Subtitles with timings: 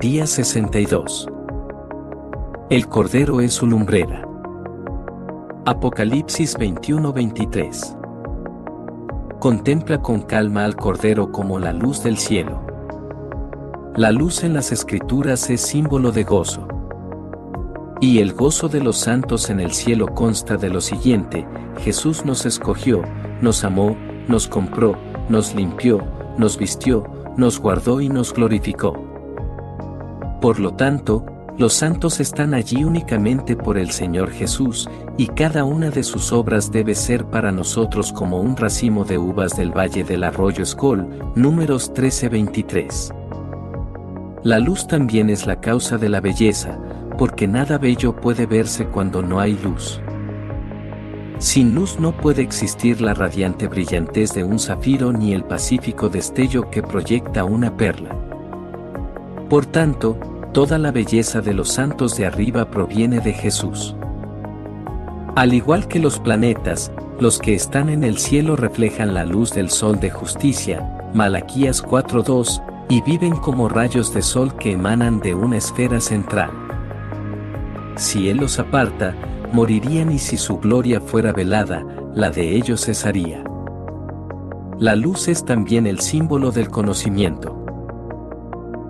[0.00, 1.28] Día 62.
[2.68, 4.28] El Cordero es su lumbrera.
[5.64, 7.96] Apocalipsis 21-23.
[9.40, 12.60] Contempla con calma al Cordero como la luz del cielo.
[13.96, 16.68] La luz en las Escrituras es símbolo de gozo.
[17.98, 22.44] Y el gozo de los santos en el cielo consta de lo siguiente, Jesús nos
[22.44, 23.00] escogió,
[23.40, 23.96] nos amó,
[24.28, 24.94] nos compró,
[25.30, 26.02] nos limpió,
[26.36, 27.04] nos vistió,
[27.38, 29.05] nos guardó y nos glorificó.
[30.40, 31.24] Por lo tanto,
[31.58, 36.70] los santos están allí únicamente por el Señor Jesús, y cada una de sus obras
[36.70, 41.92] debe ser para nosotros como un racimo de uvas del valle del arroyo Escol, números
[41.94, 43.14] 13-23.
[44.42, 46.78] La luz también es la causa de la belleza,
[47.16, 50.00] porque nada bello puede verse cuando no hay luz.
[51.38, 56.70] Sin luz no puede existir la radiante brillantez de un zafiro ni el pacífico destello
[56.70, 58.25] que proyecta una perla.
[59.48, 60.18] Por tanto,
[60.52, 63.94] toda la belleza de los santos de arriba proviene de Jesús.
[65.36, 69.70] Al igual que los planetas, los que están en el cielo reflejan la luz del
[69.70, 75.58] sol de justicia, Malaquías 4.2, y viven como rayos de sol que emanan de una
[75.58, 76.50] esfera central.
[77.96, 79.14] Si Él los aparta,
[79.52, 83.44] morirían y si su gloria fuera velada, la de ellos cesaría.
[84.78, 87.65] La luz es también el símbolo del conocimiento.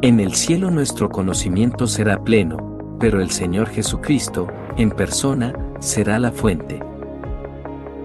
[0.02, 6.32] En el cielo nuestro conocimiento será pleno, pero el Señor Jesucristo, en persona, será la
[6.32, 6.80] fuente.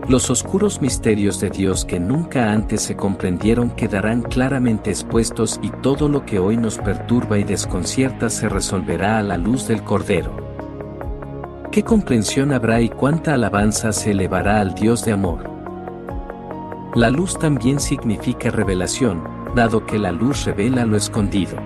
[0.07, 6.07] Los oscuros misterios de Dios que nunca antes se comprendieron quedarán claramente expuestos y todo
[6.07, 10.31] lo que hoy nos perturba y desconcierta se resolverá a la luz del Cordero.
[11.73, 15.43] ¿Qué comprensión habrá y cuánta alabanza se elevará al Dios de amor?
[16.95, 19.21] La luz también significa revelación,
[19.55, 21.57] dado que la luz revela lo escondido.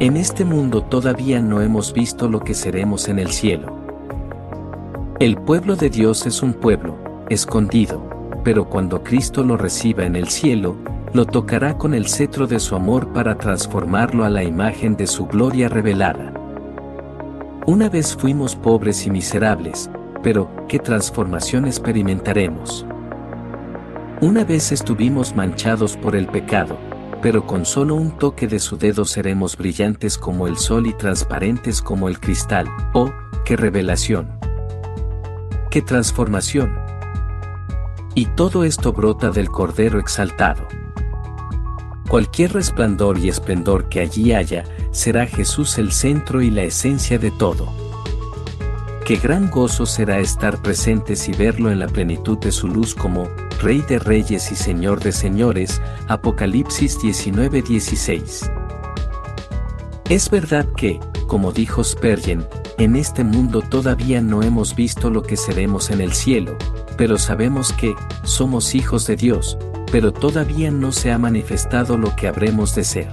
[0.00, 3.78] En este mundo todavía no hemos visto lo que seremos en el cielo.
[5.20, 6.96] El pueblo de Dios es un pueblo,
[7.30, 8.02] escondido,
[8.42, 10.74] pero cuando Cristo lo reciba en el cielo,
[11.12, 15.26] lo tocará con el cetro de su amor para transformarlo a la imagen de su
[15.26, 16.34] gloria revelada.
[17.64, 19.88] Una vez fuimos pobres y miserables,
[20.24, 22.84] pero ¿qué transformación experimentaremos?
[24.20, 26.78] Una vez estuvimos manchados por el pecado,
[27.24, 31.80] pero con solo un toque de su dedo seremos brillantes como el sol y transparentes
[31.80, 32.68] como el cristal.
[32.92, 33.10] ¡Oh,
[33.46, 34.38] qué revelación!
[35.70, 36.76] ¡Qué transformación!
[38.14, 40.68] Y todo esto brota del Cordero exaltado.
[42.10, 47.30] Cualquier resplandor y esplendor que allí haya, será Jesús el centro y la esencia de
[47.30, 47.83] todo.
[49.04, 53.28] Qué gran gozo será estar presentes y verlo en la plenitud de su luz como
[53.60, 58.50] Rey de Reyes y Señor de Señores, Apocalipsis 19:16.
[60.08, 62.46] Es verdad que, como dijo Spurgeon,
[62.78, 66.56] en este mundo todavía no hemos visto lo que seremos en el cielo,
[66.96, 69.58] pero sabemos que, somos hijos de Dios,
[69.92, 73.12] pero todavía no se ha manifestado lo que habremos de ser.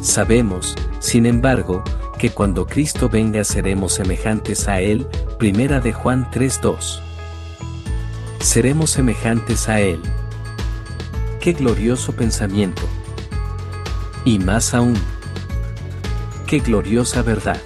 [0.00, 1.84] Sabemos, sin embargo,
[2.18, 5.06] que cuando Cristo venga seremos semejantes a Él,
[5.38, 7.00] primera de Juan 3.2.
[8.40, 10.02] Seremos semejantes a Él.
[11.40, 12.82] Qué glorioso pensamiento.
[14.24, 14.98] Y más aún.
[16.46, 17.60] Qué gloriosa verdad.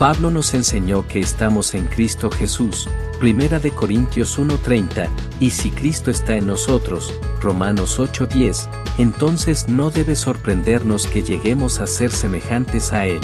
[0.00, 2.88] Pablo nos enseñó que estamos en Cristo Jesús,
[3.18, 7.12] Primera de Corintios 1:30, y si Cristo está en nosotros,
[7.42, 13.20] Romanos 8:10, entonces no debe sorprendernos que lleguemos a ser semejantes a Él.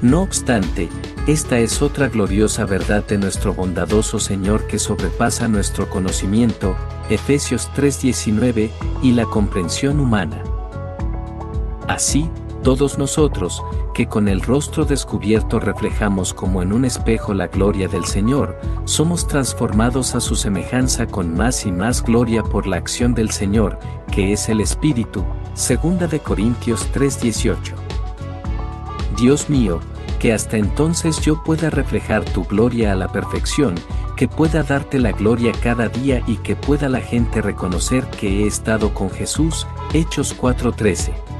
[0.00, 0.88] No obstante,
[1.28, 6.74] esta es otra gloriosa verdad de nuestro bondadoso Señor que sobrepasa nuestro conocimiento,
[7.10, 8.72] Efesios 3:19,
[9.04, 10.42] y la comprensión humana.
[11.86, 12.28] Así,
[12.62, 13.62] todos nosotros,
[13.92, 19.26] que con el rostro descubierto reflejamos como en un espejo la gloria del Señor, somos
[19.26, 23.78] transformados a su semejanza con más y más gloria por la acción del Señor,
[24.10, 27.74] que es el Espíritu, segunda de Corintios 3:18.
[29.16, 29.80] Dios mío,
[30.18, 33.74] que hasta entonces yo pueda reflejar tu gloria a la perfección,
[34.16, 38.46] que pueda darte la gloria cada día y que pueda la gente reconocer que he
[38.46, 41.31] estado con Jesús, Hechos 4:13.